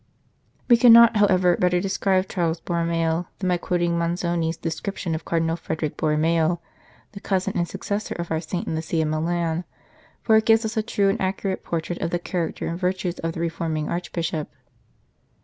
We 0.67 0.77
cannot, 0.77 1.17
however, 1.17 1.55
better 1.57 1.79
describe 1.79 2.27
Charles 2.27 2.59
Borromeo 2.59 3.27
than 3.37 3.49
by 3.49 3.57
quoting 3.57 3.99
Manzoni 3.99 4.49
s 4.49 4.57
description 4.57 5.13
of 5.13 5.25
Cardinal 5.25 5.55
Frederick 5.55 5.95
Borromeo, 5.95 6.59
the 7.11 7.19
cousin 7.19 7.53
and 7.55 7.67
successor 7.67 8.15
of 8.15 8.31
our 8.31 8.41
saint 8.41 8.65
in 8.65 8.73
the 8.73 8.81
See 8.81 9.03
of 9.03 9.09
Milan, 9.09 9.63
for 10.23 10.37
it 10.37 10.45
gives 10.47 10.65
us 10.65 10.75
a 10.75 10.81
true 10.81 11.07
and 11.09 11.21
accurate 11.21 11.61
portrait 11.63 12.01
of 12.01 12.09
the 12.09 12.17
character 12.17 12.65
and 12.67 12.79
virtues 12.79 13.19
of 13.19 13.33
the 13.33 13.39
reforming 13.41 13.89
Archbishop. 13.89 14.49